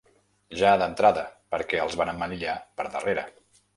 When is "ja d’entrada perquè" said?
0.61-1.81